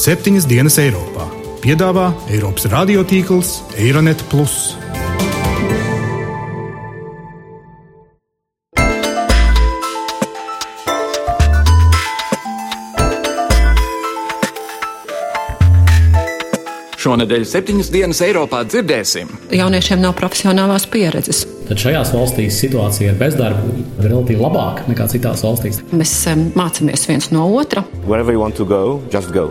[0.00, 1.26] septiņas dienas Eiropā.
[1.60, 4.22] Piedāvā Eiropas radiotīkls Eironet.
[17.00, 19.28] Šonadēļ septiņas dienas Eiropā dzirdēsim.
[19.52, 21.44] Jauniešiem nav profesionālās pieredzes.
[21.68, 25.82] Tad šajās valstīs situācija ar bezdarbu ir relatīvi labāka nekā citās valstīs.
[25.92, 26.14] Mēs
[26.56, 27.84] mācāmies viens no otra.
[28.06, 29.50] Wherever you want to go, just go.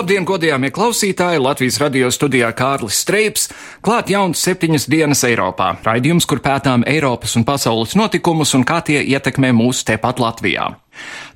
[0.00, 1.42] Labdien, godījāmie klausītāji!
[1.44, 3.50] Latvijas radio studijā Kārlis Streips.
[3.84, 5.74] Klāt jauns septiņas dienas Eiropā.
[5.84, 10.70] Raidījums, kur pētām Eiropas un pasaules notikumus un kā tie ietekmē mūs tepat Latvijā.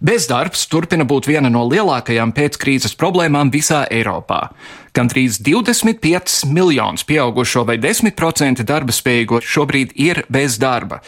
[0.01, 4.47] Bezdarbs turpina būt viena no lielākajām pēckrīzes problēmām visā Eiropā.
[4.97, 11.03] Gandrīz 25 miljonus pieaugušo vai 10% darba spējīgo šobrīd ir bez darba.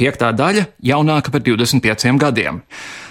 [0.00, 2.62] Piektā daļa jaunāka par 25 gadiem.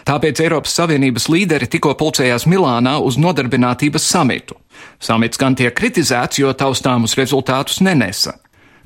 [0.09, 4.57] Tāpēc Eiropas Savienības līderi tikko pulcējās Milānā uz nodarbinātības samitu.
[4.97, 8.39] Samits gan tiek kritizēts, jo taustāmus rezultātus nenesa.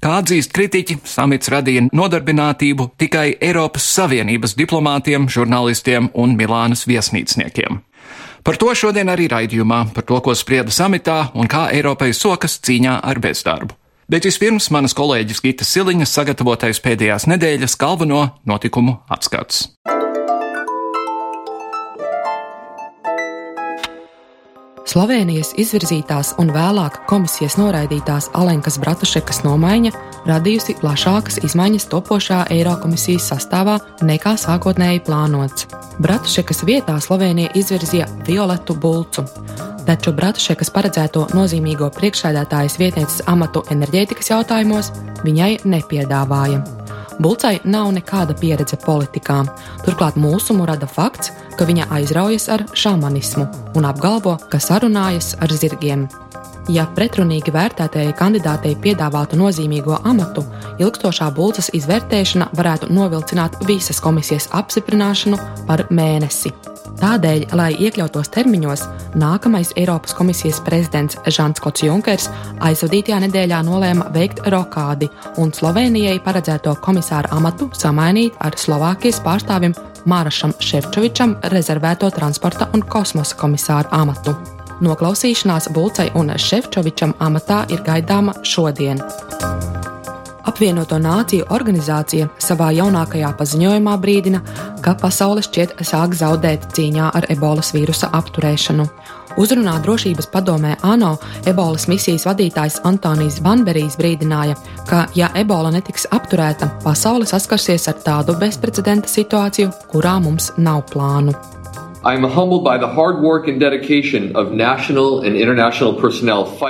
[0.03, 7.79] Kā atzīst kritiķi, samits radīja nodarbinātību tikai Eiropas Savienības diplomātiem, žurnālistiem un Milānas viesnīcniekiem.
[8.43, 12.97] Par to šodien arī raidījumā, par to, ko sprieda samitā un kā Eiropai sokas cīņā
[12.99, 13.77] ar bezdarbu.
[14.13, 19.71] Bet vispirms manas kolēģis Gita Siliņas sagatavotais pēdējās nedēļas galveno notikumu apskats.
[24.83, 29.93] Slovenijas izvirzītās un vēlāk komisijas noraidītās Alenkas Bratušekas nomaiņa
[30.27, 35.69] radījusi plašākas izmaiņas topošā Eirokomisijas sastāvā nekā sākotnēji plānots.
[36.03, 39.23] Bratušekas vietā Slovenija izvirzīja Violetu Bulcu.
[39.87, 44.91] Taču Bratušekas paredzēto nozīmīgo priekšsēdētājas vietnieces amatu enerģētikas jautājumos
[45.23, 46.82] viņai nepiedāvāja.
[47.21, 49.43] Bulcai nav nekāda pieredze politikā.
[49.85, 53.45] Turklāt mūsumu rada fakts, ka viņa aizraujas ar šāmanismu
[53.77, 56.07] un apgalvo, ka sarunājas ar zirgiem.
[56.71, 60.45] Ja pretrunīgi vērtētajai kandidātei piedāvātu nozīmīgo amatu,
[60.79, 66.53] ilgstošā bulcas izvērtēšana varētu novilcināt visas komisijas apstiprināšanu par mēnesi.
[67.01, 68.83] Tādēļ, lai iekļautos termiņos,
[69.19, 72.29] nākamais Eiropas komisijas prezidents Žants Klots Junkers
[72.63, 75.09] aizvadītajā nedēļā nolēma veikt rokādi
[75.41, 79.75] un Slovenijai paredzēto komisāru amatu samainīt ar Slovākijas pārstāvim
[80.09, 84.35] Mārašam Šefčovičam rezervēto transporta un kosmosa komisāru amatu.
[84.83, 89.01] Noklausīšanās Bulcai un Šefčovičam amatā ir gaidāma šodien.
[90.43, 94.41] Apvienoto Nāciju organizācija savā jaunākajā paziņojumā brīdina,
[94.83, 98.87] ka pasaule šķiet sāk zaudēt cīņā ar ebolas vīrusa apturēšanu.
[99.39, 101.15] Uzrunā drošības padomē ANO
[101.49, 104.59] ebolas misijas vadītājs Antonijs Banberijs brīdināja,
[104.89, 111.33] ka, ja ebola netiks apturēta, pasaule saskarsies ar tādu bezprecedenta situāciju, kurā mums nav plānu.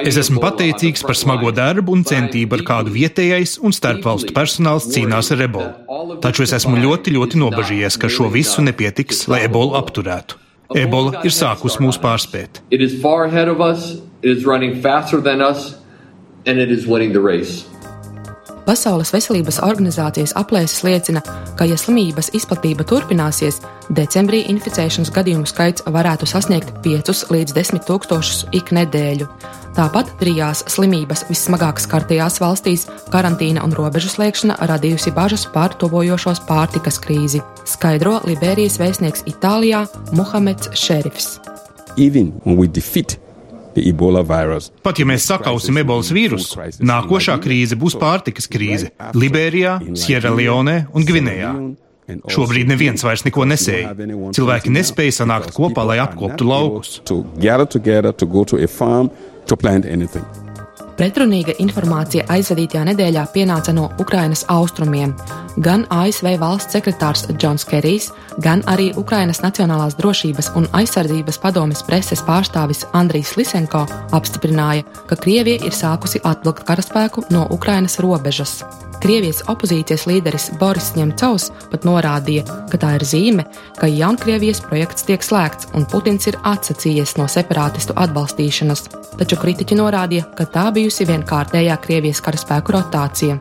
[0.06, 5.32] Es esmu pateicīgs par smago darbu un centību, ar kādu vietējais un starpvalstu personāls cīnās
[5.34, 6.20] ar ebolu.
[6.22, 10.38] Taču es esmu ļoti, ļoti nobažījies, ka šo visu nepietiks, lai ebolu apturētu.
[10.78, 12.62] Ebola ir sākusi mūs pārspēt.
[16.46, 17.73] and it is winning the race.
[18.64, 21.22] Pasaules veselības organizācijas aplēses liecina,
[21.60, 23.60] ka, ja slimības izplatība turpināsies,
[23.92, 29.28] decembrī inficēšanas gadījumu skaits varētu sasniegt 5 līdz 10 tūkstošus ik nedēļu.
[29.74, 37.02] Tāpat trijās slimības vissmagāk skartajās valstīs karantīna un robežu slēgšana radījusi bažas par tuvojošos pārtikas
[37.02, 41.40] krīzi, skaidro Liberijas vēstnieks Itālijā Muhameds Šerifs.
[41.98, 42.32] Even
[43.76, 49.80] when we defeat Pat ja mēs sakausim ebolas vīrusu, nākošā krīze būs pārtikas krīze Liberijā,
[49.96, 51.54] Sieraleonē un Gvinējā.
[52.28, 53.94] Šobrīd neviens vairs neko nesēja.
[54.36, 57.00] Cilvēki nespēja sanākt kopā, lai apkoptu laukus.
[60.94, 65.16] Pretrunīga informācija aizvadītajā nedēļā pienāca no Ukrainas austrumiem.
[65.62, 68.08] Gan ASV valsts sekretārs Džons Kerijs,
[68.42, 73.84] gan arī Ukrainas Nacionālās drošības un aizsardzības padomes preses pārstāvis Andrijs Lisenko
[74.18, 78.64] apstiprināja, ka Krievija ir sākusi atvilkt karaspēku no Ukrainas robežas.
[79.04, 83.46] Krievijas opozīcijas līderis Boris Ņemcovs pat norādīja, ka tā ir zīme,
[83.78, 88.88] ka Jaunkrievijas projekts tiek slēgts un Putins ir atsacījies no separātistu atbalstīšanas,
[89.20, 93.38] taču kritiķi norādīja, ka tā bijusi vienkārtējā Krievijas karaspēku rotācija.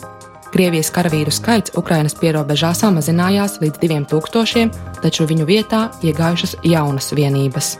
[0.52, 7.76] Krievijas karavīru skaits Ukrainas pierobežā samazinājās līdz 2000, taču viņu vietā iegājušas jaunas vienības.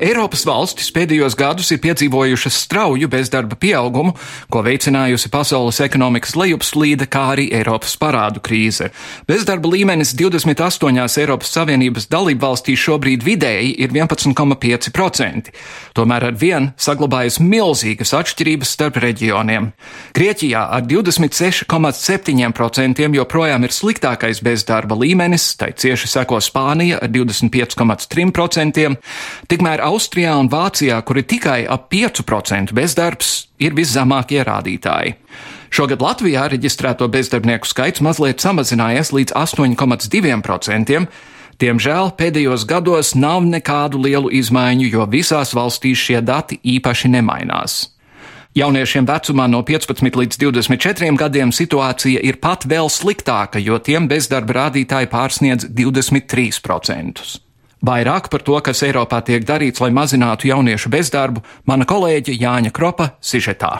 [0.00, 4.14] Eiropas valstis pēdējos gadus ir piedzīvojušas strauju bezdarba pieaugumu,
[4.48, 8.88] ko veicinājusi pasaules ekonomikas lejupslīde, kā arī Eiropas parādu krīze.
[9.28, 15.52] Bezdarba līmenis 28 Eiropas Savienības dalību valstīs šobrīd vidēji ir 11,5%.
[15.98, 19.68] Tomēr ar vien saglabājas milzīgas atšķirības starp reģioniem.
[20.16, 28.96] Grieķijā ar 26,7% joprojām ir sliktākais bezdarba līmenis, tai cieši seko Spānija ar 25,3%,
[29.52, 35.16] tikmēr Austrijā un Vācijā, kur ir tikai ap 5% bezdarbs, ir viszemākie rādītāji.
[35.70, 41.04] Šogad Latvijā reģistrēto bezdarbnieku skaits mazliet samazinājies līdz 8,2%.
[41.60, 47.82] Diemžēl pēdējos gados nav nekādu lielu izmaiņu, jo visās valstīs šie dati īpaši nemainās.
[48.56, 54.64] Jauniešiem vecumā no 15 līdz 24 gadiem situācija ir pat vēl sliktāka, jo tiem bezdarba
[54.64, 57.49] rādītāji pārsniedz 23%.
[57.86, 63.14] Vairāk par to, kas Eiropā tiek darīts, lai mazinātu jauniešu bezdarbu, mana kolēģe Jāņa Kropa
[63.24, 63.78] sižetā.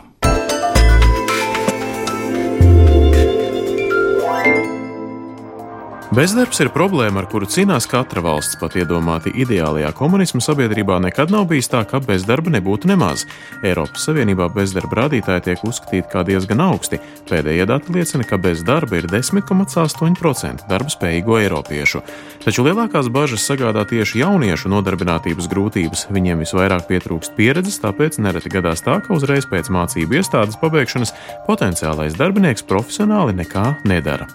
[6.11, 8.57] Bezdarbs ir problēma, ar kuru cīnās katra valsts.
[8.59, 13.23] Pat iedomāti ideālajā komunisma sabiedrībā nekad nav bijis tā, ka bezdarba nebūtu nemaz.
[13.63, 16.99] Eiropas Savienībā bezdarba rādītāji tiek uzskatīti kā diezgan augsti.
[17.31, 22.03] Pēdējie dati liecina, ka bez darba ir 10,8% darba spējīgo eiropiešu.
[22.43, 26.09] Taču lielākās bažas sagādā tieši jauniešu nodarbinātības grūtības.
[26.11, 31.15] Viņiem visvairāk pietrūkst pieredzes, tāpēc nereti gadās tā, ka uzreiz pēc mācību iestādes pabeigšanas
[31.47, 34.27] potenciālais darbinieks profesionāli nekā nedara.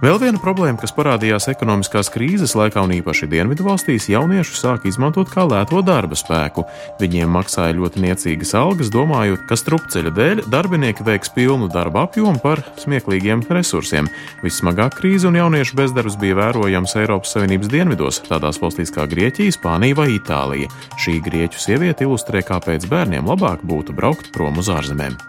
[0.00, 5.28] Vēl viena problēma, kas parādījās ekonomiskās krīzes laikā un īpaši Dienvidu valstīs, jauniešu sāk izmantot
[5.28, 6.64] kā lēto darba spēku.
[7.02, 12.64] Viņiem maksāja ļoti niecīgas algas, domājot, ka strupceļa dēļ darbinieki veiks pilnu darba apjomu par
[12.80, 14.08] smieklīgiem resursiem.
[14.40, 20.00] Vissmagāk krīze un jauniešu bezdarbs bija vērojams Eiropas Savienības dienvidos, tādās valstīs kā Grieķija, Spānija
[20.00, 20.72] vai Itālija.
[20.96, 25.20] Šī grieķu sieviete ilustrē, kāpēc bērniem labāk būtu braukt prom uz ārzemēm.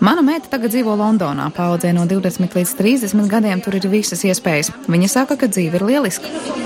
[0.00, 1.50] Mana meita tagad dzīvo Londonā.
[1.52, 4.72] Paudzē no 20 līdz 30 gadiem tur ir visas iespējas.
[4.88, 6.59] Viņa saka, ka dzīve ir lieliska.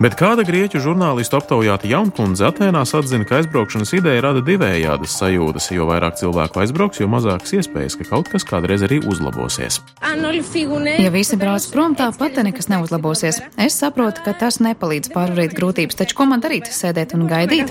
[0.00, 5.66] Bet kāda grieķu žurnālistu aptaujāta jaunkundze Atēnās atzina, ka aizbraukšanas ideja rada divējādas sajūtas.
[5.74, 9.82] Jo vairāk cilvēku aizbrauks, jo mazākas iespējas, ka kaut kas kādreiz arī uzlabosies.
[10.00, 13.42] Ja visi brauc prom, tāpat nekas neuzlabosies.
[13.60, 16.72] Es saprotu, ka tas nepalīdz pārvarēt grūtības, taču ko man darīt?
[16.72, 17.68] Sēdēt un gaidīt?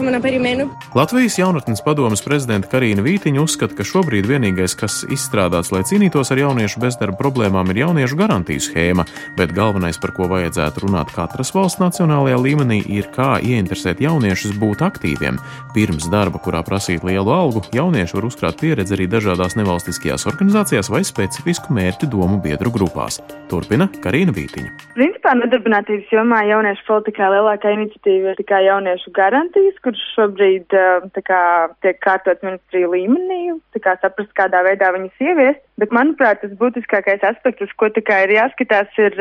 [0.94, 6.46] Latvijas jaunatnes padomas prezidenta Karina Vītiņa uzskata, ka šobrīd vienīgais, kas izstrādāts, lai cīnītos ar
[6.46, 11.82] jauniešu bezdarba problēmām, ir jauniešu garantiju schēma, bet galvenais, par ko vajadzētu runāt katras valsts
[11.82, 15.38] nacionālajā nacionālajā līmenī ir kā ieinteresēt jauniešus būt aktīviem.
[15.74, 21.04] Pirms darba, kurā prasīt lielu algu, jaunieši var uzkrāt pieredzi arī dažādās nevalstiskajās organizācijās vai
[21.08, 23.22] specifisku mērķu domu biedru grupās.
[23.50, 24.72] Turpina Karina Vītiņa.
[24.98, 30.76] Principā nodarbinātības jomā jauniešu politikā lielākā iniciatīva ir tikai jauniešu garantijas, kurš šobrīd
[31.24, 31.44] kā,
[31.86, 35.64] tiek kārtots ministriju līmenī, kā saprast, kādā veidā viņas ieviest.
[35.80, 39.16] Bet, manuprāt, tas būtiskākais aspekts, uz ko ir jāskatās, ir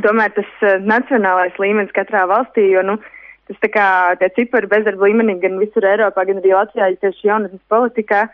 [0.00, 2.96] tomēr tas uh, nacionālais līmenis katrā valstī, jo, nu,
[3.50, 3.86] tas tā kā
[4.20, 8.26] tie cipari bezdarba līmenī gan visur Eiropā, gan arī Latvijā, ja tieši jaunatnes politikā,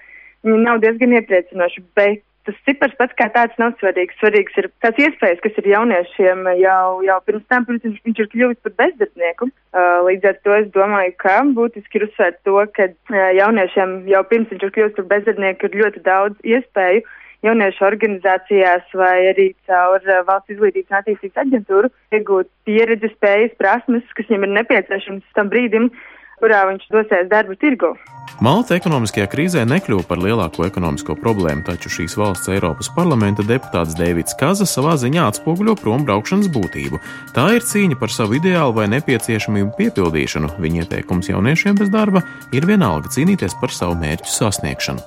[0.47, 4.17] viņi nav diezgan iepriecinoši, bet tas cipars pats kā tāds nav svarīgs.
[4.21, 8.31] Svarīgs ir tās iespējas, kas ir jauniešiem jau, jau pirms tam, pirms viņš, viņš ir
[8.33, 9.51] kļuvis par bezdarbnieku.
[10.09, 12.89] Līdz ar to es domāju, ka būtiski ir uzsvērt to, ka
[13.37, 17.05] jauniešiem jau pirms viņš ir kļuvis par bezdarbnieku ir ļoti daudz iespēju
[17.47, 24.07] jauniešu organizācijās vai arī caur uh, valsts izglītības un attīstības aģentūru iegūt pieredzi, spējas, prasmes,
[24.19, 25.91] kas viņam ir nepieciešams tam brīdim,
[26.43, 27.95] kurā viņš dosies darba tirgu.
[28.39, 34.37] Malta ekonomiskajā krīzē nekļuva par lielāko ekonomisko problēmu, taču šīs valsts Eiropas parlamenta deputāts Dēvids
[34.39, 37.01] Kaza savā ziņā atspoguļo prombraukšanas būtību.
[37.35, 40.53] Tā ir cīņa par savu ideālu vai nepieciešamību piepildīšanu.
[40.63, 42.23] Viņa ieteikums jauniešiem bez darba
[42.55, 45.03] ir vienalga cīnīties par savu mērķu sasniegšanu.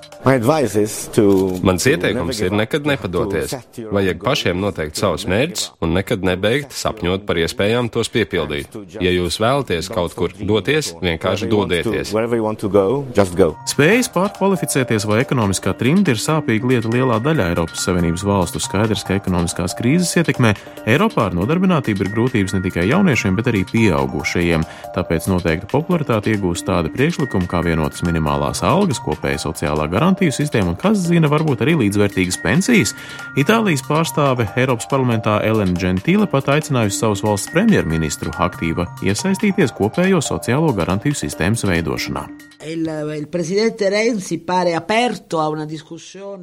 [1.63, 3.55] Mans ieteikums ir nekad nepadoties.
[3.95, 8.75] Vajag pašiem noteikt savus mērķus un nekad nebeigt sapņot par iespējām tos piepildīt.
[8.99, 11.20] Ja jūs vēlaties kaut kur doties, vienkārši
[11.51, 12.11] dodieties.
[13.69, 18.61] Spējas pārkvalificēties vai ekonomiskā trimta ir sāpīga lieta lielā daļā Eiropas Savienības valstu.
[18.61, 20.53] Skaidrs, ka ekonomiskās krīzes ietekmē
[20.89, 24.65] Eiropā ar nodarbinātību ir grūtības ne tikai jauniešiem, bet arī pieaugušajiem.
[24.95, 30.79] Tāpēc noteikti popularitāti iegūst tādi priekšlikumi kā vienotas minimālās algas, kopēja sociālā garantiju sistēma un,
[30.81, 32.95] kas zina, varbūt arī līdzvērtīgas pensijas.
[33.39, 40.73] Itālijas pārstāve Eiropas parlamentā Elena Gentīle pat aicinājusi savas valsts premjerministru aktīva iesaistīties kopējo sociālo
[40.75, 42.51] garantiju pensiju sistēmas veidošanā.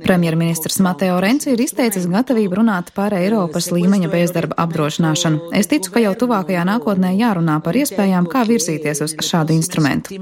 [0.03, 5.53] Premjerministrs Mateo Renci ir izteicis gatavību runāt par Eiropas līmeņa bezdarba apdrošināšanu.
[5.55, 10.19] Es ticu, ka jau tuvākajā nākotnē jārunā par iespējām, kā virzīties uz šādu instrumentu.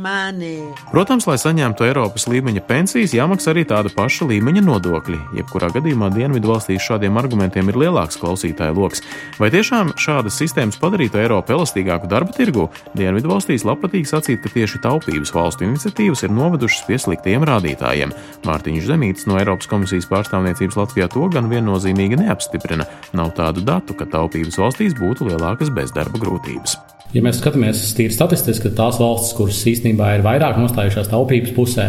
[0.91, 5.23] Protams, lai saņemtu Eiropas līmeņa pensijas, jāmaksā arī tāda paša līmeņa nodokļi.
[5.41, 9.01] Jebkurā gadījumā Dienvidu valstīs šādiem argumentiem ir lielāks klausītāju lokus.
[9.41, 12.69] Vai tiešām šādas sistēmas padarītu Eiropu elastīgāku darba tirgu?
[12.93, 18.13] Dienvidu valstīs labprātīgi sacīt, ka tieši taupības valstu iniciatīva iniciatīvas ir novedušas pie sliktiem rādītājiem.
[18.47, 22.87] Mārtiņš Zemītis no Eiropas komisijas pārstāvniecības Latvijā to gan viennozīmīgi neapstiprina.
[23.17, 26.77] Nav tādu datu, ka taupības valstīs būtu lielākas bezdarba grūtības.
[27.15, 31.87] Ja mēs skatāmies tīri statistiski, tad tās valstis, kuras īstenībā ir vairāk nostājušās taupības pusē,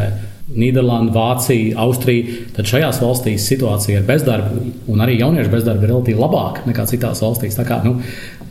[0.48, 4.62] Nīderlanda, Vācija, Austrija, tad šajās valstīs situācija ar bezdarbu
[4.94, 7.58] un arī jauniešu bezdarbu ir relatīvi labāka nekā citās valstīs.
[7.60, 7.98] Tā kā, nu,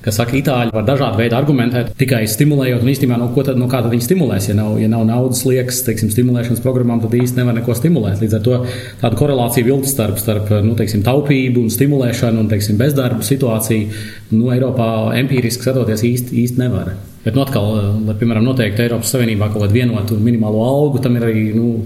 [0.05, 3.81] kas saka, itāļi var dažādi veidi argumentēt, tikai stimulējot, un īstenībā, no, tad, no kā
[3.81, 7.57] tad viņi stimulēs, ja nav, ja nav naudas liekas, teiksim, stimulēšanas programmām, tad īsti nevar
[7.57, 8.21] neko stimulēt.
[8.21, 8.61] Līdz ar to
[9.00, 14.53] tāda korelācija vilkt starp, starp nu, teiksim, taupību un stimulēšanu un teiksim, bezdarbu situāciju nu,
[14.53, 16.93] Eiropā empīriski skatoties īsti, īsti nevar.
[17.26, 17.73] Bet, nu, atkal,
[18.06, 21.80] lai, piemēram, noteikti Eiropas Savienībā kaut kādu vienotu minimālo algu, tam ir arī nu,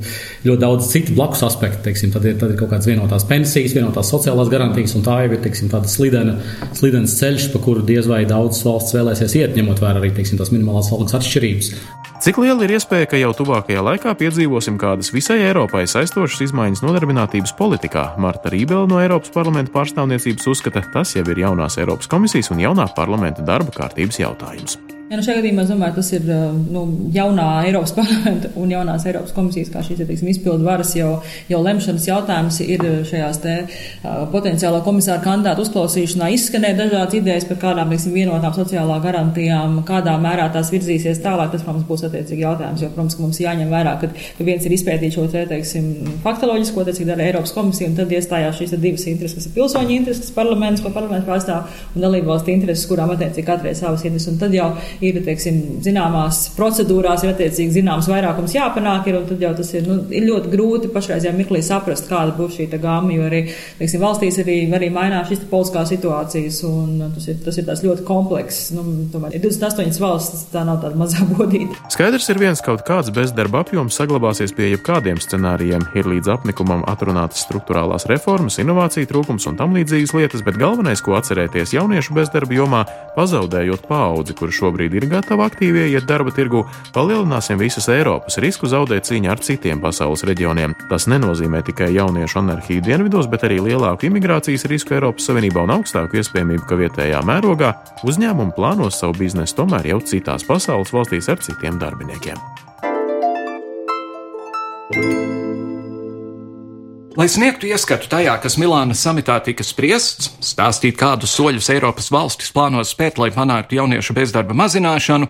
[0.45, 1.81] ļoti daudz citu blakus aspektu.
[1.87, 5.31] Teiksim, tad, ir, tad ir kaut kādas vienotās pensijas, vienotās sociālās garantijas, un tā jau
[5.33, 6.37] ir teiksim, tāda slidena,
[6.77, 10.53] slidens ceļš, pa kuru diez vai daudzas valsts vēlēsies iet, ņemot vērā arī teiksim, tās
[10.53, 11.73] minimālās algas atšķirības.
[12.21, 17.57] Cik liela ir iespēja, ka jau tuvākajā laikā piedzīvosim kādas visai Eiropai saistošas izmaiņas nodarbinātības
[17.57, 18.11] politikā?
[18.21, 22.91] Marta Rībela no Eiropas parlamenta pārstāvniecības uzskata, tas jau ir jaunās Eiropas komisijas un jaunā
[22.93, 24.77] parlamenta darba kārtības jautājums.
[25.11, 26.27] Ja, nu šajā gadījumā es domāju, tas ir
[26.71, 31.17] nu, jaunā Eiropas parlamenta un jaunās Eiropas komisijas, kā šīs teiksim, izpildu varas jau,
[31.51, 37.59] jau lemšanas jautājums ir šajās te uh, potenciālā komisāra kandidātu uzklausīšanā izskanēja dažādas idejas par
[37.65, 41.51] kādām, teiksim, vienotām sociālā garantijām, kādā mērā tās virzīsies tālāk.
[41.57, 45.19] Tas, protams, būs attiecīgi jautājums, jo, protams, mums jāņem vērā, ka, ka viens ir izpētīt
[45.19, 45.91] šo te, teiksim,
[46.23, 50.31] faktoloģisko, teicīgi, dara Eiropas komisija, un tad iestājās šīs divas intereses, kas ir pilsoņu intereses,
[50.39, 54.39] parlaments, ko parlaments pārstāv, un dalību valstu intereses, kurām attiecīgi katrai savas intereses.
[55.01, 59.87] Ir, teiksim, zināmās procedūrās, ir attiecīgi zināms vairākums jāpanāk, ir, un tad jau tas ir,
[59.89, 63.43] nu, ir ļoti grūti pašreizajā mirklī saprast, kāda būs šī gama, jo arī,
[63.79, 68.05] teiksim, valstīs arī, arī mainās šīs politiskās situācijas, un tas ir, tas ir tās ļoti
[68.09, 68.71] komplekss.
[68.77, 71.79] Nu, tomēr ir 28 valstis, tā nav tāda mazā bodīta.
[71.93, 75.89] Skaidrs ir viens kaut kāds bezdarba apjoms saglabāsies pie jebkādiem scenārijiem.
[75.97, 81.17] Ir līdz apnikumam atrunātas struktūrālās reformas, inovāciju trūkums un tam līdzīgas lietas, bet galvenais, ko
[81.19, 82.85] atcerēties jauniešu bezdarba jomā,
[83.17, 88.67] pazaudējot paudzi, kur šobrīd šobrīd ir gatava aktīvi iet darba tirgu, palielināsim visas Eiropas risku
[88.67, 90.75] zaudēt cīņu ar citiem pasaules reģioniem.
[90.91, 96.19] Tas nenozīmē tikai jauniešu anarhiju dienvidos, bet arī lielāku imigrācijas risku Eiropas Savienībā un augstāku
[96.21, 101.79] iespējamību, ka vietējā mērogā uzņēmumi plānos savu biznesu tomēr jau citās pasaules valstīs ar citiem
[101.79, 102.39] darbiniekiem.
[107.19, 112.93] Lai sniegtu ieskatu tajā, kas Milānas samitā tika spriests, stāstīt, kādus soļus Eiropas valstis plānos
[112.95, 115.27] spērt, lai panāktu jauniešu bezdarba mazināšanu,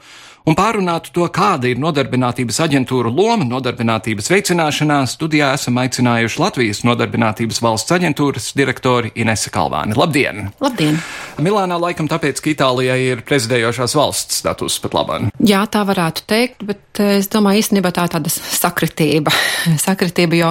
[0.48, 7.60] un pārunātu to, kāda ir nodarbinātības aģentūra loma nodarbinātības veicināšanā, studijā esam aicinājuši Latvijas nodarbinātības
[7.64, 9.96] valsts aģentūras direktori Inese Kalvāni.
[9.98, 10.50] Labdien!
[10.62, 10.98] Labdien!
[11.40, 15.28] Milānā laikam tāpēc, ka Itālijai ir prezidējošās valsts status pat labāk.
[15.44, 19.32] Jā, tā varētu teikt, bet eh, es domāju, īstenībā tā ir tāda sakritība.
[19.86, 20.50] sakritība, jo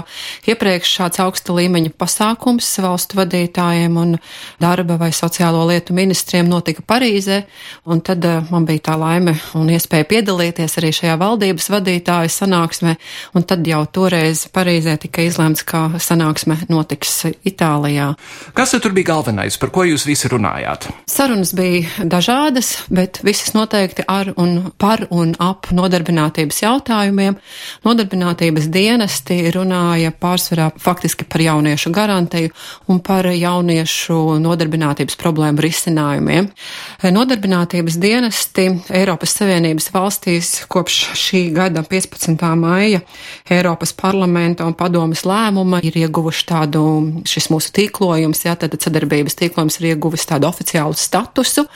[0.49, 4.15] iepriekš šāds augsta līmeņa pasākums valstu vadītājiem un
[4.61, 7.43] darba vai sociālo lietu ministriem notika Parīzē,
[7.89, 12.95] un tad eh, man bija tā laime un iespēja piedalīties arī šajā valdības vadītāju sanāksmē,
[13.35, 18.11] un tad jau toreiz Parīzē tika izlēmts, ka sanāksme notiks Itālijā.
[18.57, 20.89] Kas tur bija galvenais, par ko jūs visi runājāt?
[21.09, 27.39] Sarunas bija dažādas, bet visas noteikti ar un par un ap nodarbinātības jautājumiem.
[27.87, 32.53] Nodarbinātības dienesti runāja pārsvarā faktiski par jauniešu garantiju
[32.89, 36.51] un par jauniešu nodarbinātības problēmu risinājumiem.
[37.15, 42.41] Nodarbinātības dienesti Eiropas Savienības Savienības valstīs kopš šī gada 15.
[42.57, 43.03] maija
[43.53, 46.81] Eiropas parlamenta un padomas lēmuma ir ieguvuši tādu,
[47.29, 51.67] šis mūsu tīklojums, jā, tad sadarbības tīklojums ir ieguvis tādu oficiālu statusu,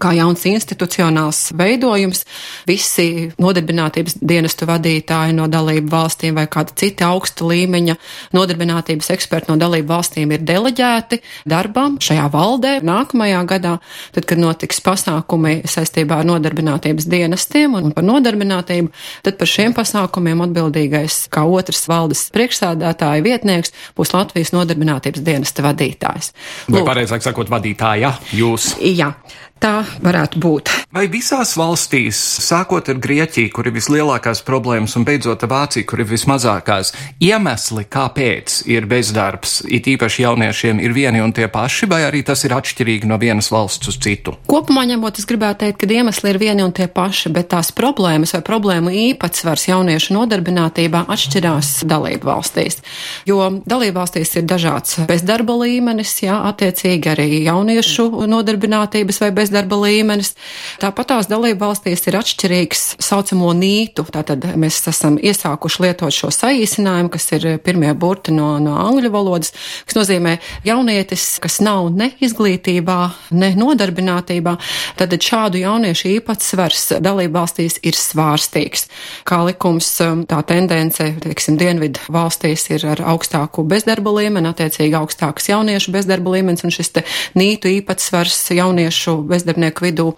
[0.00, 2.24] kā jauns institucionāls veidojums.
[2.68, 7.98] Visi nodarbinātības dienestu vadītāji no dalību valstīm vai kāda cita augsta līmeņa
[8.32, 11.20] nodarbinātības eksperti no dalību valstīm ir deleģēti
[11.52, 13.76] darbam šajā valdē nākamajā gadā,
[14.16, 18.90] tad, kad notiks pasākumi saistībā ar nodarbinātības dienestu dienestiem un par nodarbinātību,
[19.24, 26.32] tad par šiem pasākumiem atbildīgais kā otrs valdes priekšsādātāja vietnieks būs Latvijas nodarbinātības dienesta vadītājs.
[26.68, 28.76] Vai pareizāk sakot, vadītāja jūs?
[28.82, 29.14] Jā.
[29.62, 30.72] Tā varētu būt.
[30.92, 36.02] Vai visās valstīs, sākot ar Grieķiju, kur ir vislielākās problēmas, un beidzot ar Vāciju, kur
[36.02, 36.90] ir vismazākās,
[37.22, 42.44] iemesli, kāpēc ir bezdarbs, it īpaši jauniešiem, ir vieni un tie paši, vai arī tas
[42.44, 44.34] ir atšķirīgi no vienas valsts uz citu?
[44.50, 48.36] Kopumā ņemot, es gribētu teikt, ka iemesli ir vieni un tie paši, bet tās problēmas
[48.36, 52.82] vai problēmu īpatsvars jauniešu nodarbinātībā atšķirās dalību valstīs.
[53.28, 60.32] Jo dalību valstīs ir dažāds bezdarba līmenis, jā, attiecīgi arī jauniešu nodarbinātības vai bezdarba līmenis.
[60.80, 64.06] Tāpat tās dalību valstīs ir atšķirīgs saucamo nītu.
[64.12, 69.52] Tātad mēs esam iesākuši lietot šo saīsinājumu, kas ir pirmie burti no, no angļu valodas,
[69.84, 72.98] kas nozīmē jaunietis, kas nav ne izglītībā,
[73.36, 74.56] ne nodarbinātībā.
[74.96, 78.88] Tad šādu jauniešu īpatsvars dalību valstīs ir svārstīgs.
[79.28, 85.92] Kā likums, tā tendence, teiksim, dienvidu valstīs ir ar augstāku bezdarba līmeni, attiecīgi augstāks jauniešu
[85.92, 86.94] bezdarba līmenis, un šis
[87.36, 90.08] nītu īpatsvars jauniešu bezdarbnieku vidū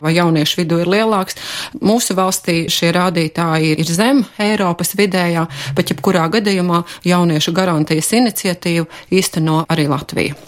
[0.00, 1.36] vai jauniešu vidū ir lielāks.
[1.84, 5.46] Mūsu valstī šie rādītāji ir zem Eiropas vidējā,
[5.76, 10.38] bet jebkurā gadījumā jauniešu garantijas iniciatīvu īsteno arī Latvija.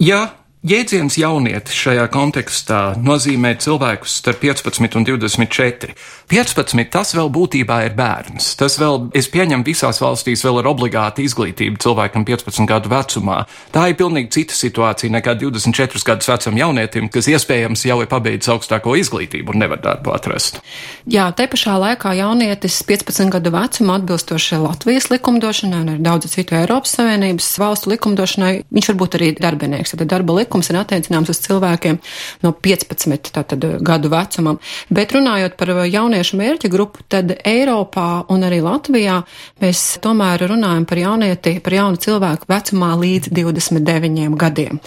[0.00, 0.22] Ja
[0.62, 5.96] Jēdziens jaunietis šajā kontekstā nozīmē cilvēkus starp 15 un 24.
[6.30, 8.52] 15 tas vēl būtībā ir bērns.
[8.60, 13.40] Tas vēl, es pieņemu, visās valstīs vēl ir obligāta izglītība cilvēkam 15 gadu vecumā.
[13.74, 18.54] Tā ir pilnīgi cita situācija nekā 24 gadus vecam jaunietim, kas iespējams jau ir pabeidzis
[18.54, 20.62] augstāko izglītību un nevar darbu atrast.
[21.10, 26.54] Jā, te pašā laikā jaunietis 15 gadu vecumā atbilstoši Latvijas likumdošanai un arī daudzu citu
[26.60, 29.98] Eiropas Savienības valstu likumdošanai, viņš var būt arī darbinieks.
[29.98, 31.98] Tad darba likums likums ir attiecināms uz cilvēkiem
[32.44, 34.58] no 15 tātad, gadu vecumam.
[34.92, 39.22] Bet runājot par jauniešu mērķa grupu, tad Eiropā un arī Latvijā
[39.62, 44.80] mēs tomēr runājam par jaunieti, par jaunu cilvēku vecumā līdz 29 gadiem.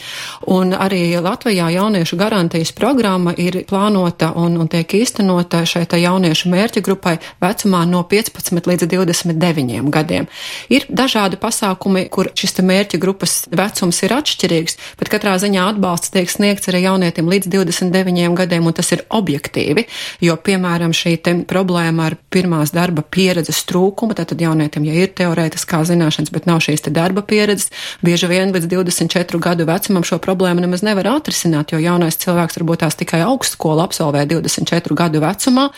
[0.54, 6.84] Un arī Latvijā jauniešu garantijas programma ir plānota un, un tiek īstenota šai jauniešu mērķa
[6.86, 10.30] grupai vecumā no 15 līdz 29 gadiem.
[10.70, 16.12] Ir dažādi pasākumi, kur šis mērķa grupas vecums ir atšķirīgs, bet katrā ziņā ziņā atbalsts
[16.12, 19.86] tiek sniegts arī jaunietim līdz 29 gadiem, un tas ir objektīvi,
[20.22, 21.16] jo, piemēram, šī
[21.48, 26.84] problēma ar pirmās darba pieredzes trūkumu, tātad jaunietim, ja ir teorētiskā zināšanas, bet nav šīs
[26.92, 27.72] darba pieredzes,
[28.04, 32.84] bieži vien līdz 24 gadu vecumam šo problēmu nemaz nevar atrisināt, jo jaunais cilvēks varbūt
[32.84, 35.70] tās tikai augstskolu absolvē 24 gadu vecumā,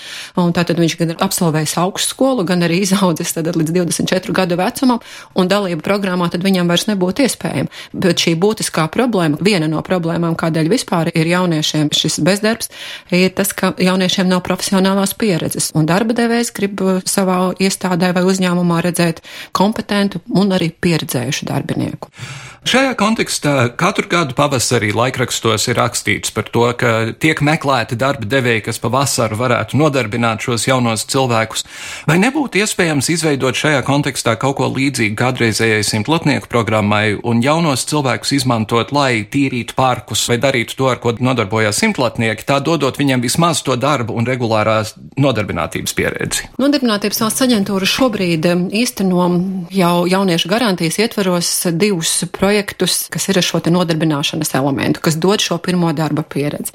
[0.42, 5.04] un tātad viņš gan ir absolvējis augstskolu, gan arī izaudzis tad līdz 24 gadu vecumam,
[5.38, 7.72] un dalība programmā tad viņam vairs nebūtu iespējama.
[7.94, 12.70] Bet šī būtiskā problēma, viena viena no problēmām, kādēļ vispār ir jauniešiem šis bezdarbs,
[13.12, 18.82] ir tas, ka jauniešiem nav profesionālās pieredzes, un darba devējs grib savā iestādē vai uzņēmumā
[18.88, 22.10] redzēt kompetentu un arī pieredzējušu darbinieku.
[22.68, 28.66] Šajā kontekstā katru gadu pavasarī laikrakstos ir rakstīts par to, ka tiek meklēti darba devēji,
[28.66, 31.64] kas pavasaru varētu nodarbināt šos jaunos cilvēkus.
[32.10, 38.34] Vai nebūtu iespējams izveidot šajā kontekstā kaut ko līdzīgu kādreizējai simtlatnieku programmai un jaunos cilvēkus
[38.42, 43.64] izmantot, lai tīrītu parkus vai darītu to, ar ko nodarbojās simtlatnieki, tā dodot viņiem vismaz
[43.64, 46.52] to darbu un regulārās nodarbinātības pieredzi?
[46.60, 49.32] Nodarbinātības valsts aģentūra šobrīd īsteno
[49.72, 55.42] jau jauniešu garantijas ietveros divus projektus projektus, kas ir ar šo nodarbināšanas elementu, kas dod
[55.42, 56.74] šo pirmo darba pieredzi.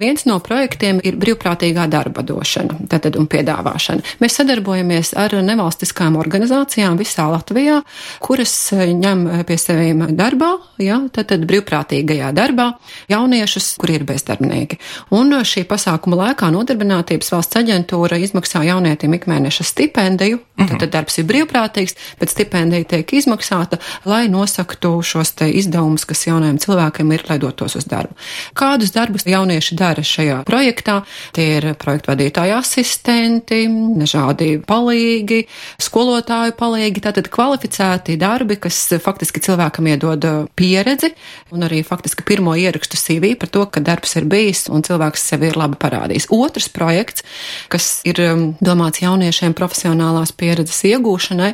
[0.00, 4.16] Viens no projektiem ir brīvprātīgā darba došana tātad, un piedāvāšana.
[4.22, 7.82] Mēs sadarbojamies ar nevalstiskām organizācijām visā Latvijā,
[8.24, 12.70] kuras eh, ņem eh, pie sevīm darbā, ja, tātad brīvprātīgajā darbā
[13.12, 14.80] jauniešus, kuri ir bezdarbnieki.
[15.18, 20.80] Un eh, šī pasākuma laikā nodarbinātības valsts aģentūra izmaksā jaunietim ikmēneša stipendiju, mm -hmm.
[20.80, 23.76] tad darbs ir brīvprātīgs, bet stipendija tiek izmaksāta,
[24.08, 28.16] lai nosaktu šos izdevumus, kas jaunajiem cilvēkiem ir, lai dotos uz darbu.
[28.58, 31.00] Kādus darbus jaunieši dara šajā projektā?
[31.36, 33.64] Tie ir projektu vadītāji asistenti,
[33.98, 35.44] dažādi palīgi,
[35.82, 40.24] skolotāju palīgi, tātad kvalificēti darbi, kas faktiski cilvēkam iedod
[40.58, 41.12] pieredzi
[41.54, 45.50] un arī faktiski pirmo ierakstu CV par to, ka darbs ir bijis un cilvēks sevi
[45.50, 46.28] ir labi parādījis.
[46.34, 47.24] Otrs projekts,
[47.72, 51.52] kas ir um, domāts jauniešiem profesionālās pieredzes iegūšanai,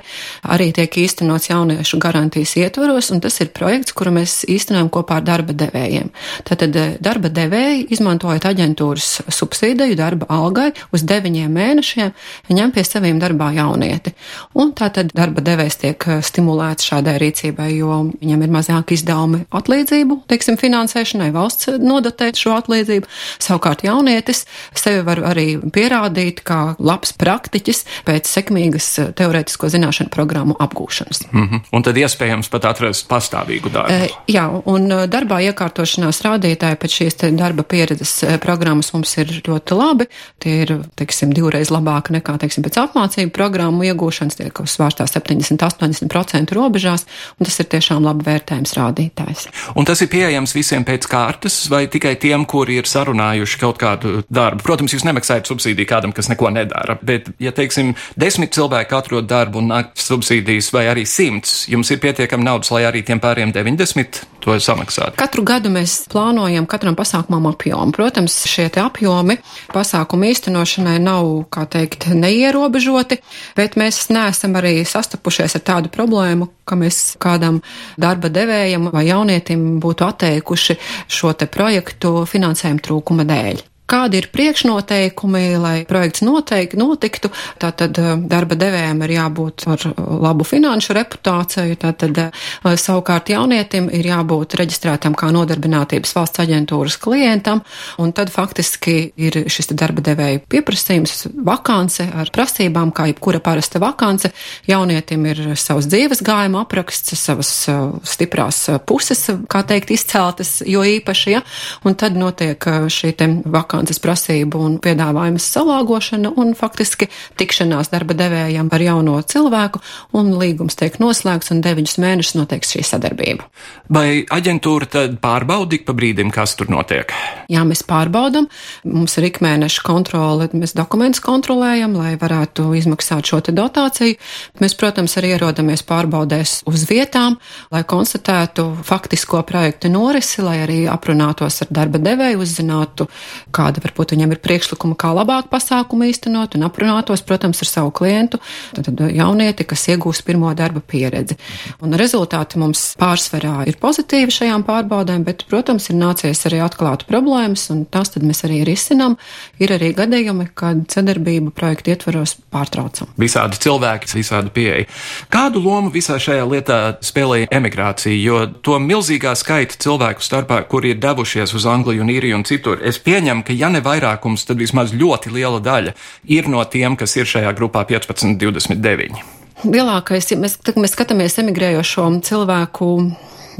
[0.54, 5.18] arī tiek īstenots jauniešu garantijas ietvaros, un tas ir ir projekts, kuru mēs īstenojam kopā
[5.20, 6.10] ar darba devējiem.
[6.48, 12.14] Tātad eh, darba devēji, izmantojot aģentūras subsīdiju darba algai uz deviņiem mēnešiem,
[12.54, 14.14] ņem pie saviem darbā jaunieti.
[14.54, 20.20] Un tātad darba devējs tiek eh, stimulēts šādai rīcībai, jo viņam ir mazāk izdevumi atlīdzību,
[20.30, 23.10] teiksim, finansēšanai, valsts nodotē šo atlīdzību.
[23.42, 30.54] Savukārt jaunietis sevi var arī pierādīt kā labs praktiķis pēc sekmīgas šīs teorētisko zināšanu programmu
[30.58, 31.32] apgūšanas.
[31.32, 31.60] Mm -hmm.
[31.72, 33.92] Un tad iespējams pat atrast pastāvīgu darbu.
[33.92, 40.08] E, jā, un darbā iekārtošanās rādītāji pēc šīs darba pieredzes programmas mums ir ļoti labi.
[40.42, 47.06] Tie ir, teiksim, divreiz labāki nekā, teiksim, pēc apmācību programmu iegūšanas, tiek svārstā 70-80% robežās,
[47.38, 49.46] un tas ir tiešām labi vērtējums rādītājs.
[49.74, 54.22] Un tas ir pieejams visiem pēc kārtas vai tikai tiem, kuri ir sarunājuši kaut kādu
[54.28, 54.64] darbu?
[54.66, 59.62] Protams, jūs nemaksājat subsīdiju kādam, kas neko nedara, bet, ja, teiksim, desmit cilvēki atrod darbu
[59.62, 64.20] un nāk subsīdijas vai arī simts, jums ir pietiekami naudas, lai arī tiem pāriem 90
[64.44, 65.16] to samaksātu?
[65.20, 67.94] Katru gadu mēs plānojam katram pasākumam apjomu.
[67.96, 69.38] Protams, šie apjomi
[69.72, 73.20] pasākumu īstenošanai nav, kā teikt, neierobežoti,
[73.56, 77.62] bet mēs neesam arī sastapušies ar tādu problēmu, ka mēs kādam
[78.00, 83.64] darba devējam vai jaunietim būtu atteikuši šo te projektu finansējuma trūkuma dēļ.
[83.84, 87.28] Kādi ir priekšnoteikumi, lai projekts noteikti notiktu?
[87.60, 89.82] Tātad eh, darba devējiem ir jābūt ar
[90.24, 92.46] labu finanšu reputāciju, tātad eh,
[92.80, 97.60] savukārt jaunietim ir jābūt reģistrētam kā nodarbinātības valsts aģentūras klientam,
[98.00, 104.32] un tad faktiski ir šis darba devēja pieprasījums, vakance ar prasībām, kā jebkura parasta vakance.
[104.64, 107.84] Jaunietim ir savs dzīves gājuma apraksts, savas eh,
[108.16, 111.44] stiprās puses, kā teikt, izceltas, jo īpaši, ja,
[111.84, 117.08] un tad notiek šī te vakance vakances prasību un piedāvājumu salāgošana un faktiski
[117.40, 119.80] tikšanās darba devējiem ar jauno cilvēku,
[120.14, 123.46] un līgums tiek noslēgts, un deviņus mēnešus notiek šī sadarbība.
[123.92, 127.12] Vai aģentūra tad pārbaudīja pa brīdim, kas tur notiek?
[127.52, 128.48] Jā, mēs pārbaudam.
[128.88, 134.16] Mums ir ikmēneša kontrole, mēs dokumentus kontrolējam, lai varētu izmaksāt šo dotāciju.
[134.62, 137.36] Mēs, protams, arī ierodamies pārbaudēs uz vietām,
[137.74, 143.08] lai konstatētu faktisko projektu norisi, lai arī aprunātos ar darba devēju, uzzinātu,
[143.54, 147.92] kā kāda varbūt viņam ir priekšlikuma, kā labāk pasākumu īstenot un aprunātos, protams, ar savu
[147.94, 148.40] klientu,
[148.76, 151.38] tad jaunieti, kas iegūst pirmo darba pieredzi.
[151.84, 157.66] Un rezultāti mums pārsvarā ir pozitīvi šajām pārbaudēm, bet, protams, ir nācies arī atklāt problēmas,
[157.72, 159.16] un tās tad mēs arī risinām.
[159.62, 163.10] Ir arī gadījumi, kad sadarbību projektu ietvaros pārtraucam.
[163.20, 164.88] Visādi cilvēki, visādi pieeja.
[165.32, 171.00] Kādu lomu visā šajā lietā spēlēja emigrācija, jo to milzīgā skaita cilvēku starpā, kuri ir
[171.02, 174.94] devušies uz Angliju un Īriju un citur, es pieņemu, ka ja ne vairākums, tad vismaz
[174.94, 175.94] ļoti liela daļa
[176.36, 179.22] ir no tiem, kas ir šajā grupā 15, 29.
[179.64, 182.90] Lielākais, ja mēs, mēs skatāmies emigrējošo cilvēku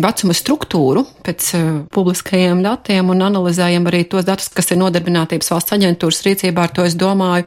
[0.01, 5.77] vecuma struktūru pēc uh, publiskajiem datiem un analizējam arī tos datus, kas ir nodarbinātības valsts
[5.77, 6.65] aģentūras rīcībā.
[6.65, 7.47] Ar to es domāju,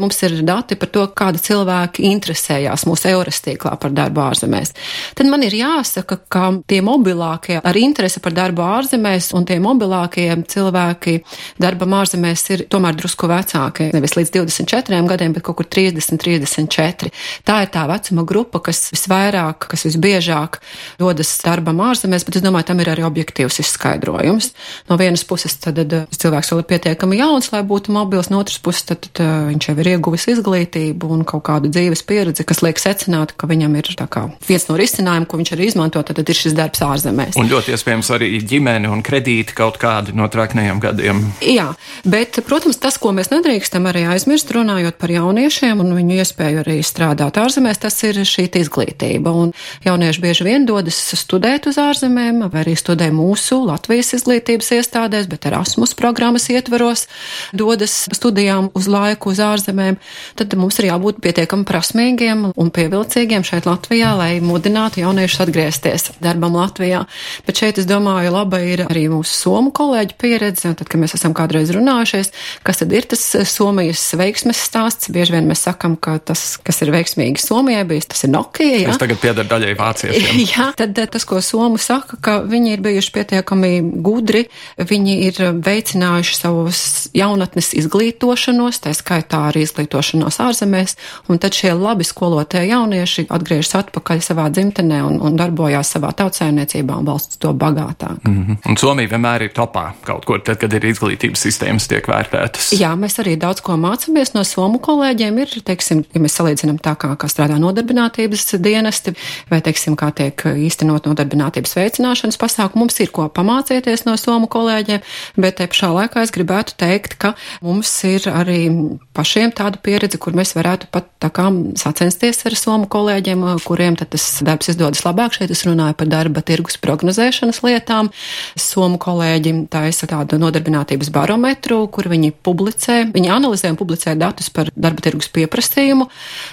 [0.00, 4.74] mums ir dati par to, kādi cilvēki interesējās mūsu eures tīklā par darbu ārzemēs.
[5.18, 10.28] Tad man ir jāsaka, ka tie mobilākie ar interesi par darbu ārzemēs un tie mobilākie
[10.48, 11.18] cilvēki
[11.60, 13.90] darbam ārzemēs ir tomēr drusku vecāki.
[13.96, 17.12] Nevis līdz 24 gadiem, bet kaut kur 30, 34.
[17.48, 20.60] Tā ir tā vecuma grupa, kas visvairāk, kas visbiežāk
[21.00, 21.87] dodas darbam ārzemēs,
[22.26, 24.50] bet es domāju, tam ir arī objektīvs izskaidrojums.
[24.90, 28.60] No vienas puses, tad, tad cilvēks vēl ir pietiekami jauns, lai būtu mobils, no otras
[28.62, 32.80] puses, tad, tad viņš jau ir ieguvis izglītību un kaut kādu dzīves pieredzi, kas liek
[32.82, 36.38] secināt, ka viņam ir kā, viens no risinājumiem, ko viņš arī izmanto, tad, tad ir
[36.38, 37.38] šis darbs ārzemēs.
[37.40, 41.24] Un ļoti iespējams arī ģimene un kredīti kaut kādi no traknējiem gadiem.
[41.44, 41.70] Jā,
[42.04, 46.78] bet, protams, tas, ko mēs nedrīkstam arī aizmirst, runājot par jauniešiem un viņu iespēju arī
[46.86, 49.32] strādāt ārzemēs, tas ir šī izglītība.
[49.32, 49.52] Un
[49.86, 55.28] jaunieši bieži vien dodas studēt uz uz ārzemēm, vai arī studē mūsu Latvijas izglītības iestādēs,
[55.30, 57.06] bet Erasmus programmas ietveros
[57.54, 59.98] dodas studijām uz laiku uz ārzemēm,
[60.38, 66.56] tad mums ir jābūt pietiekami prasmīgiem un pievilcīgiem šeit Latvijā, lai mudinātu jauniešus atgriezties darbam
[66.58, 67.04] Latvijā.
[67.46, 71.14] Bet šeit, es domāju, laba ir arī mūsu somu kolēģu pieredze, un tad, kad mēs
[71.18, 72.32] esam kādreiz runājušies,
[72.66, 76.92] kas tad ir tas Somijas veiksmes stāsts, bieži vien mēs sakam, ka tas, kas ir
[76.94, 78.82] veiksmīgi Somijai bijis, tas ir Nokia.
[78.82, 78.90] Jā?
[78.92, 80.42] Tas tagad pieder daļai vāciešiem.
[80.54, 84.46] jā, tad tas, ko Somija Somu saka, ka viņi ir bijuši pietiekami gudri,
[84.80, 86.78] viņi ir veicinājuši savus
[87.12, 90.96] jaunatnes izglītošanos, tā skaitā arī izglītošanos ārzemēs,
[91.28, 96.96] un tad šie labi skolotie jaunieši atgriežas atpakaļ savā dzimtenē un, un darbojās savā tautsēmniecībā
[97.02, 98.16] un valsts to bagātāk.
[98.24, 98.56] Mm -hmm.
[98.70, 102.72] Un Somija vienmēr ir topā kaut kur, tad, kad ir izglītības sistēmas tiek vērtētas.
[102.80, 105.38] Jā, mēs arī daudz ko mācāmies no somu kolēģiem.
[105.38, 109.14] Ir, teiksim, ja mēs salīdzinām tā, kā, kā strādā nodarbinātības dienesti
[109.50, 112.86] vai, teiksim, kā tiek īstenot nodarbinātības nodarbinātības veicināšanas pasākumu.
[112.86, 115.02] Mums ir ko pamācīties no somu kolēģiem,
[115.36, 118.70] bet te pašā laikā es gribētu teikt, ka mums ir arī
[119.14, 124.12] pašiem tāda pieredze, kur mēs varētu pat tā kā sacensties ar somu kolēģiem, kuriem tad
[124.14, 125.34] tas darbs izdodas labāk.
[125.34, 128.10] Šeit es runāju par darba tirgus prognozēšanas lietām.
[128.56, 134.70] Somu kolēģi taisa tādu nodarbinātības barometru, kur viņi publicē, viņi analizē un publicē datus par
[134.76, 136.08] darba tirgus pieprasījumu,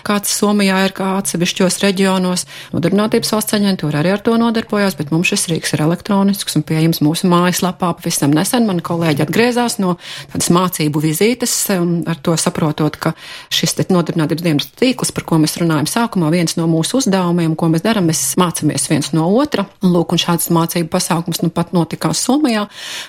[0.05, 2.45] kāds Somijā ir kā atsevišķos reģionos.
[2.73, 7.01] Nodarbinātības valsts aģentūra arī ar to nodarbojās, bet mums šis rīks ir elektronisks un pieejams
[7.05, 7.93] mūsu mājaslapā.
[7.99, 9.95] Pavisam nesen mani kolēģi atgriezās no
[10.33, 13.13] tādas mācību vizītes, ar to saprotot, ka
[13.53, 17.85] šis nodarbinātības dienas tīkls, par ko mēs runājam sākumā, viens no mūsu uzdevumiem, ko mēs
[17.85, 19.67] darām, mēs mācāmies viens no otra.
[19.85, 22.65] Lūk, un šāds mācību pasākums nu pat notikās Somijā,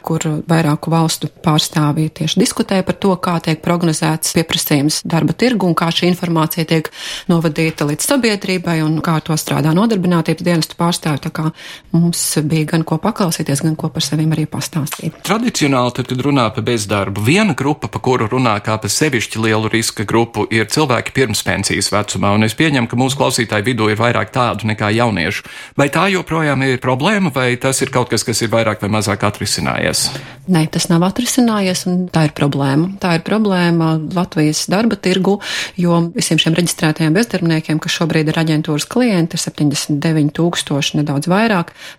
[0.06, 5.76] kur vairāku valstu pārstāvji tieši diskutēja par to, kā tiek prognozēts pieprasījums darba tirgu un
[5.78, 6.90] kā šī informācija tiek
[7.30, 11.24] novadīta līdz sabiedrībai un kā to strādā nodarbinātības dienestu pārstāvji.
[11.26, 11.50] Tā kā
[11.94, 15.16] mums bija gan ko paklausīties, gan ko par sevi arī pastāstīt.
[15.26, 19.70] Tradicionāli, tad, kad runā par bezdarbu, viena grupa, pa kuru runā kā par sevišķi lielu
[19.72, 24.00] riska grupu, ir cilvēki pirms pensijas vecumā, un es pieņemu, ka mūsu klausītāju vidū ir
[24.00, 25.46] vairāk tādu nekā jauniešu.
[25.78, 29.26] Vai tā joprojām ir problēma, vai tas ir kaut kas, kas ir vairāk vai mazāk
[29.28, 30.08] atrisinājies?
[30.46, 32.92] Nē, tas nav atrisinājies, un tā ir problēma.
[33.02, 35.40] Tā ir problēma Latvijas darba tirgu,
[35.80, 41.55] jo visiem šiem reģistrētajiem bezdarbniekiem, kas šobrīd ir aģentūras klienti, ir 79 tūkstoši, nedaudz vairāk,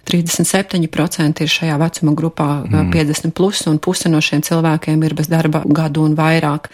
[0.08, 2.92] 37% ir šajā vecuma grupā mm.
[2.94, 6.70] 50 plus, un puse no šiem cilvēkiem ir bez darba gadu un vairāk.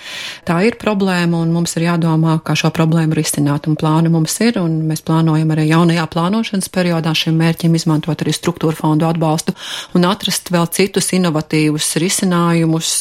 [0.47, 4.59] Tā ir problēma, un mums ir jādomā, kā šo problēmu risināt, un plāni mums ir,
[4.61, 9.55] un mēs plānojam arī jaunajā plānošanas periodā šim mērķim izmantot arī struktūra fondu atbalstu
[9.97, 12.91] un atrast vēl citus inovatīvus risinājumus,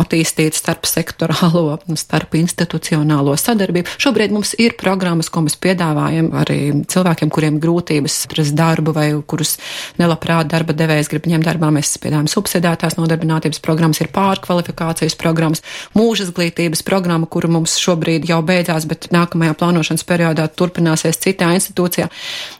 [0.00, 3.96] attīstīt starp sektorālo, starp institucionālo sadarbību.
[4.02, 9.56] Šobrīd mums ir programmas, ko mēs piedāvājam arī cilvēkiem, kuriem grūtības atrast darbu vai kurus
[10.00, 11.70] nelabprāt darba devējs grib ņemt darbā.
[11.74, 15.64] Mēs piedāvājam subsidētās nodarbinātības programmas, ir pārkvalifikācijas programmas,
[15.96, 22.08] mūža izglītības programma, kuru mums šobrīd jau beidzās, bet nākamajā plānošanas periodā turpināsies citā institūcijā.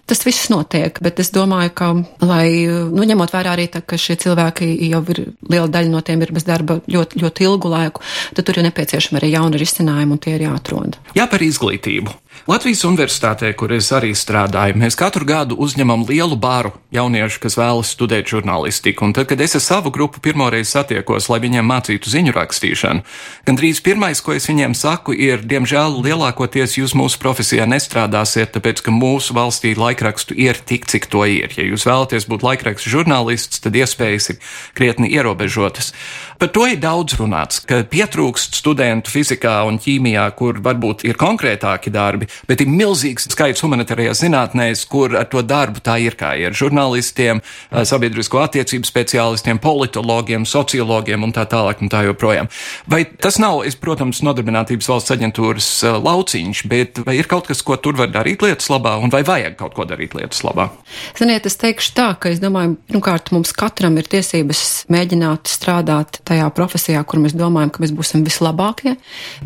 [0.06, 1.88] Tas viss notiek, bet es domāju, ka,
[2.22, 6.22] lai, nu, ņemot vērā arī tā, ka šie cilvēki jau ir, liela daļa no tiem
[6.22, 8.04] ir bez darba ļoti, ļoti ilgu laiku,
[8.36, 11.00] tad tur ir nepieciešama arī jauna risinājuma un tie ir jāatrod.
[11.18, 12.14] Jā, par izglītību.
[12.46, 17.90] Latvijas universitātē, kur es arī strādāju, mēs katru gadu uzņemam lielu bāru jauniešu, kas vēlas
[17.96, 19.08] studēt žurnālistiku.
[19.08, 23.02] Un tad, kad es ar savu grupu pirmoreiz satiekos, lai viņiem mācītu ziņu rakstīšanu,
[23.48, 28.94] gandrīz pirmais, ko es viņiem saku, ir, diemžēl, lielākoties jūs mūsu profesijā nestrādāsiet, tāpēc, ka
[28.94, 31.56] mūsu valstī laikrakstu ir tik, cik to ir.
[31.56, 34.40] Ja jūs vēlaties būt laikrakstu žurnālists, tad iespējas ir
[34.78, 35.94] krietni ierobežotas.
[36.36, 41.88] Par to ir daudz runāts, ka pietrūkst studentu fizikā un ķīmijā, kur varbūt ir konkrētāki
[41.94, 46.56] darbi, bet ir milzīgs skaits humanitārajās zinātnēs, kur ar to darbu tā ir kā ir
[46.56, 47.40] žurnālistiem,
[47.72, 52.50] sabiedrisko attiecību speciālistiem, politologiem, sociologiem un tā tālāk un tā joprojām.
[52.90, 55.70] Vai tas nav, es, protams, nodarbinātības valsts aģentūras
[56.04, 59.56] lauciņš, bet vai ir kaut kas, ko tur var darīt lietas labā, un vai vajag
[59.56, 60.68] kaut ko darīt lietas labā?
[61.16, 66.48] Ziniet, es teikšu tā, ka es domāju, pirmkārt, mums katram ir tiesības mēģināt strādāt tajā
[66.56, 68.96] profesijā, kur mēs domājam, ka mēs būsim vislabākie.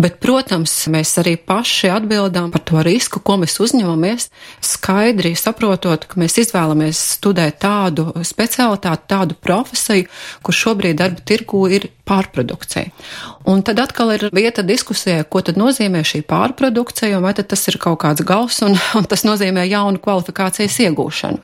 [0.01, 4.31] Bet, protams, mēs arī paši atbildām par to risku, ko mēs uzņemamies,
[4.65, 10.09] skaidri saprotot, ka mēs izvēlamies studēt tādu specialitāti, tādu profesiju,
[10.47, 12.91] kur šobrīd darba tirgu ir pārprodukcija.
[13.51, 17.79] Un tad atkal ir vieta diskusijai, ko tad nozīmē šī pārprodukcija, un vai tas ir
[17.81, 21.41] kaut kāds gals, un, un tas nozīmē jaunu kvalifikācijas iegūšanu.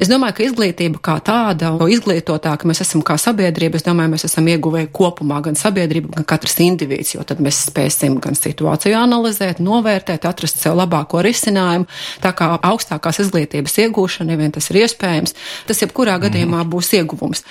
[0.00, 4.26] Es domāju, ka izglītība kā tāda, jo izglītotāka mēs esam kā sabiedrība, es domāju, mēs
[4.28, 9.62] esam ieguvēji kopumā, gan sabiedrība, gan katrs indivīds, jo tad mēs spēsim gan situāciju analizēt,
[9.64, 11.88] novērtēt, atrast sev labāko risinājumu.
[12.24, 15.36] Tā kā augstākās izglītības iegūšana, ja vien tas ir iespējams,
[15.68, 17.44] tas jebkurā gadījumā būs ieguvums.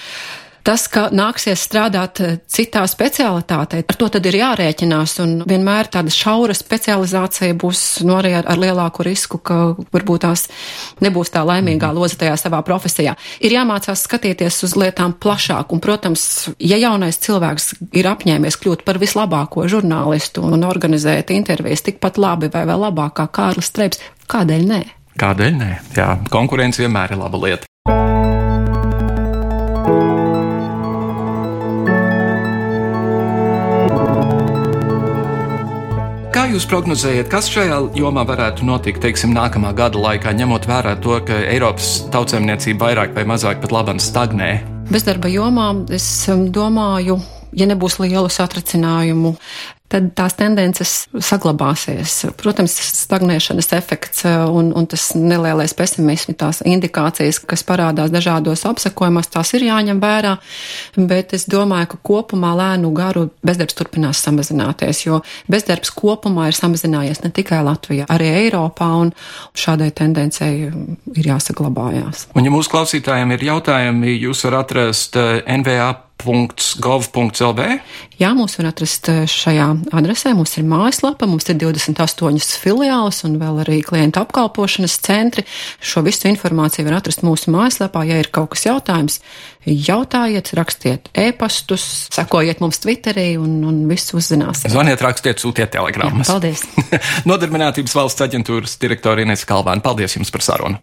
[0.67, 6.11] Tas, ka nāksies strādāt eh, citā specialitātē, ar to tad ir jārēķinās, un vienmēr tāda
[6.11, 10.43] šaura specializācija būs nu, arī ar, ar lielāku risku, ka varbūt tās
[10.99, 11.95] nebūs tā laimīgā mhm.
[11.95, 13.13] loza tajā savā profesijā.
[13.39, 16.25] Ir jāmācās skatīties uz lietām plašāk, un, protams,
[16.59, 22.65] ja jaunais cilvēks ir apņēmies kļūt par vislabāko žurnālistu un organizēt intervijas tikpat labi vai
[22.67, 24.83] vēl labāk kā Kārlis Streips, kādēļ nē?
[25.15, 25.71] Kādēļ nē?
[25.95, 27.71] Jā, konkurence vienmēr ir laba lieta.
[36.35, 41.37] Jūs prognozējat, kas šajā jomā varētu notikt, teiksim, nākamā gada laikā, ņemot vērā to, ka
[41.53, 44.49] Eiropas tautsēmniecība vairāk vai mazāk pat labam stagnē?
[44.91, 47.19] Bezdarba jomā es um, domāju,
[47.55, 49.35] ja nebūs lielu satricinājumu,
[49.91, 52.19] tad tās tendences saglabāsies.
[52.39, 59.31] Protams, stagnēšanas efekts uh, un, un tas nelielais pesimisms, tās indikācijas, kas parādās dažādos apsakojumos,
[59.33, 60.35] tās ir jāņem vērā,
[61.09, 65.21] bet es domāju, ka kopumā lēnu garu bezdarbs turpinās samazināties, jo
[65.51, 69.13] bezdarbs kopumā ir samazinājies ne tikai Latvijā, arī Eiropā, un
[69.57, 72.27] šādai tendencei ir jāsaglabājās.
[72.37, 77.65] Un ja mūsu klausītājiem ir jautājumi, jūs varat atrast uh, NVA www.gov.lv.
[78.17, 80.33] Jā, mūs var atrast eh, šajā adresē.
[80.37, 85.45] Mums ir mājaslapa, mums ir 28 filiālis un vēl arī klientu apkalpošanas centri.
[85.79, 88.05] Šo visu informāciju var atrast mūsu mājaslapā.
[88.09, 89.19] Ja ir kaut kas jautājums,
[89.67, 94.71] jautājiet, rakstiet e-pastus, sekojiet mums Twitterī un, un visu uzzināsiet.
[94.73, 96.27] Zvaniet, rakstiet, sūtiet telegrammas.
[96.27, 96.65] Jā, paldies!
[97.29, 100.81] Nodarbinātības valsts aģentūras direktori Ines Kalvēna, paldies jums par sarunu!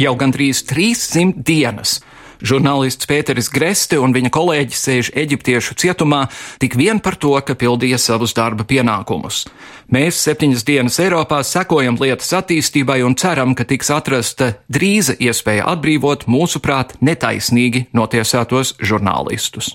[0.00, 2.00] Jau gandrīz 300 dienas.
[2.40, 6.22] Žurnālists Pēteris Greste un viņa kolēģi sēž Eģiptiešu cietumā
[6.62, 9.44] tik vien par to, ka pildīja savus darba pienākumus.
[9.90, 16.28] Mēs septiņas dienas Eiropā sekojam lietas attīstībai un ceram, ka tiks atrasta drīza iespēja atbrīvot
[16.30, 19.72] mūsuprāt netaisnīgi notiesātos žurnālistus.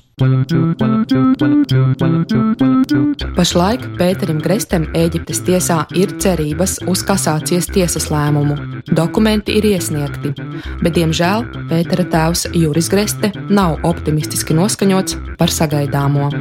[3.35, 8.55] Pašlaik Pēterim Grestem Ēģiptes tiesā ir cerības uz kasācijas tiesas lēmumu.
[8.95, 10.31] Dokumenti ir iesniegti,
[10.79, 16.31] bet, diemžēl, Pētera tēvs Juris Greste nav optimistiski noskaņots par sagaidāmo.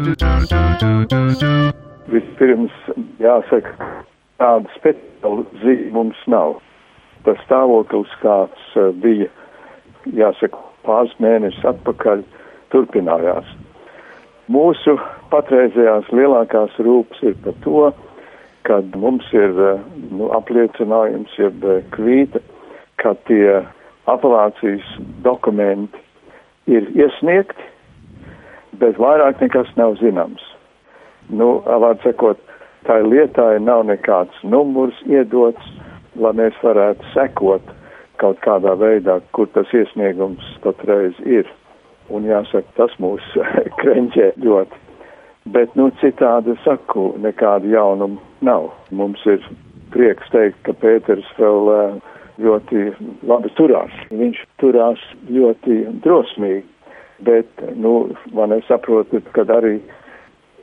[2.12, 2.74] Vispirms
[3.22, 3.72] jāsaka,
[4.40, 6.58] tāda speciāla zīme mums nav.
[7.24, 9.30] Tas stāvoklis, kāds eh, bija,
[10.12, 12.24] jāsaka, pāris mēnešus atpakaļ,
[12.74, 13.48] turpinājās.
[14.52, 14.98] Mūsu
[15.32, 17.86] patreizējās lielākās rūpes ir par to,
[18.68, 19.80] kad mums ir eh,
[20.12, 22.44] nu, apliecinājums, jeb eh, kvīta,
[23.00, 23.62] ka tie
[24.12, 24.84] apelācijas
[25.24, 26.04] dokumenti
[26.68, 27.70] ir iesniegti,
[28.80, 30.44] bet vairāk nekas nav zināms.
[31.34, 32.40] Nu, vārds sakot,
[32.86, 35.72] tā lietai nav nekāds numurs iedots,
[36.20, 37.74] lai mēs varētu sekot
[38.22, 41.48] kaut kādā veidā, kur tas iesniegums patreiz ir.
[42.12, 43.24] Un jāsaka, tas mūs
[43.80, 44.82] krenķē ļoti.
[45.54, 48.70] Bet, nu, citādi saku, nekādu jaunumu nav.
[48.96, 49.42] Mums ir
[49.92, 51.98] prieks teikt, ka Pēters vēl
[52.44, 52.84] ļoti
[53.28, 53.92] labi turās.
[54.12, 56.64] Viņš turās ļoti drosmīgi.
[57.24, 59.78] Bet, nu, man nesaprotu, kad arī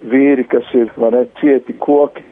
[0.10, 2.24] vīri, kas ir, ne, cieti koki,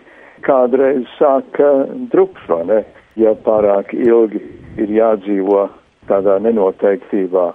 [0.46, 1.72] kādreiz sāka
[2.12, 2.84] drups, vai ne,
[3.20, 4.42] ja pārāk ilgi
[4.80, 5.68] ir jādzīvo
[6.10, 7.50] tādā nenoteiktībā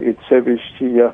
[0.00, 1.10] it sevišķi, ja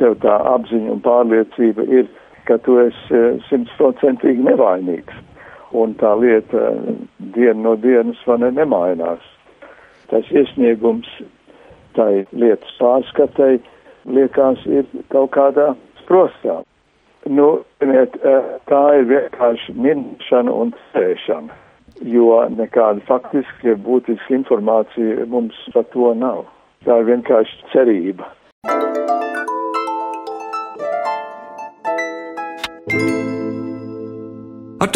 [0.00, 2.08] tev tā apziņa un pārliecība ir,
[2.48, 5.26] ka tu esi eh, simtprocentīgi nevainīgs.
[5.76, 6.94] Un tā lieta eh,
[7.36, 9.22] dienu no dienas vai ne nemainās.
[10.10, 11.08] Tas iesniegums
[11.94, 13.60] tai lietas pārskatai
[14.10, 16.60] liekas ir kaut kādā sprostā.
[17.28, 18.06] Nu, eh,
[18.70, 21.52] tā ir vienkārši minēšana un sēšana,
[22.00, 26.46] jo nekāda faktiski būtiska informācija mums par to nav.
[26.86, 28.24] Tā ir vienkārši cerība.
[32.90, 33.19] Ar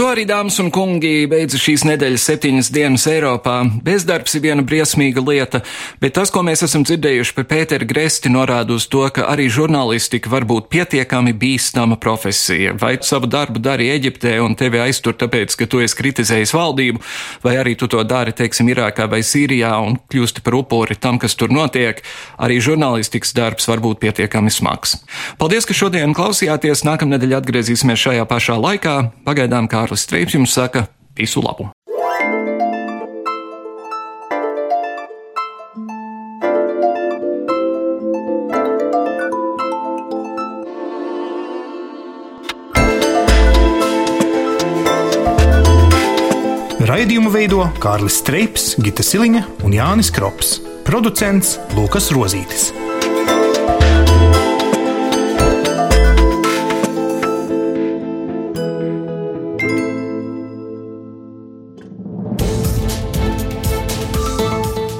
[0.05, 3.55] to arī, dāmas un kungi, beidzas šīs nedēļas septiņas dienas Eiropā.
[3.87, 5.63] Bezdarbs ir viena briesmīga lieta,
[6.03, 10.29] bet tas, ko mēs esam dzirdējuši par Pēteru Gresti, norāda uz to, ka arī žurnālistika
[10.29, 12.75] var būt pietiekami bīstama profesija.
[12.77, 17.01] Vai savu darbu dari Eģiptē un tevi aiztur tāpēc, ka tu esi kritizējis valdību,
[17.47, 21.39] vai arī tu to dari, teiksim, Irākā vai Sīrijā un kļūsti par upuri tam, kas
[21.39, 22.05] tur notiek,
[22.37, 24.99] arī žurnālistikas darbs var būt pietiekami smags.
[25.41, 26.85] Paldies, ka šodien klausījāties.
[26.91, 28.99] Nākamnedēļ atgriezīsimies šajā pašā laikā.
[29.25, 31.71] Pagaidām Kārlis Streips jums saka visu labu!
[46.85, 50.59] Raidījumu veido Kārlis Streips, Gita Siliņa un Jānis Krops.
[50.85, 52.71] Producents Lukas Rozītis.